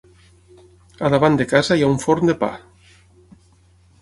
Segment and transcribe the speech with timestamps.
[1.09, 2.51] A davant de casa hi ha un forn de pa.